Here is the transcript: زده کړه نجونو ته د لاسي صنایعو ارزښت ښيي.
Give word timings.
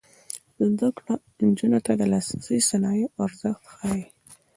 زده 0.69 0.89
کړه 0.97 1.13
نجونو 1.47 1.79
ته 1.85 1.91
د 1.99 2.01
لاسي 2.11 2.57
صنایعو 2.69 3.15
ارزښت 3.25 3.63
ښيي. 3.73 4.03